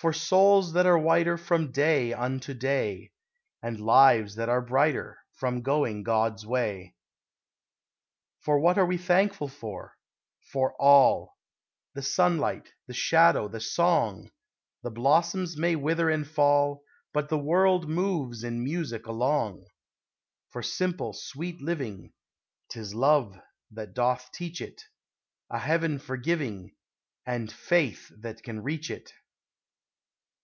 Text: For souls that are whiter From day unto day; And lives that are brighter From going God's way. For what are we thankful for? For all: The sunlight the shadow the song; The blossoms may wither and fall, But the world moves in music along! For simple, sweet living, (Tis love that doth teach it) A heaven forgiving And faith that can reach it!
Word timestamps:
For 0.00 0.12
souls 0.12 0.74
that 0.74 0.86
are 0.86 0.96
whiter 0.96 1.36
From 1.36 1.72
day 1.72 2.12
unto 2.12 2.54
day; 2.54 3.10
And 3.60 3.80
lives 3.80 4.36
that 4.36 4.48
are 4.48 4.60
brighter 4.62 5.18
From 5.32 5.60
going 5.60 6.04
God's 6.04 6.46
way. 6.46 6.94
For 8.38 8.60
what 8.60 8.78
are 8.78 8.86
we 8.86 8.96
thankful 8.96 9.48
for? 9.48 9.96
For 10.52 10.80
all: 10.80 11.36
The 11.94 12.02
sunlight 12.02 12.74
the 12.86 12.94
shadow 12.94 13.48
the 13.48 13.58
song; 13.58 14.30
The 14.84 14.92
blossoms 14.92 15.56
may 15.56 15.74
wither 15.74 16.08
and 16.08 16.24
fall, 16.28 16.84
But 17.12 17.28
the 17.28 17.36
world 17.38 17.88
moves 17.88 18.44
in 18.44 18.62
music 18.62 19.04
along! 19.08 19.66
For 20.50 20.62
simple, 20.62 21.12
sweet 21.12 21.60
living, 21.60 22.12
(Tis 22.68 22.94
love 22.94 23.36
that 23.72 23.94
doth 23.94 24.30
teach 24.30 24.60
it) 24.60 24.80
A 25.50 25.58
heaven 25.58 25.98
forgiving 25.98 26.76
And 27.26 27.50
faith 27.50 28.12
that 28.20 28.44
can 28.44 28.62
reach 28.62 28.92
it! 28.92 29.12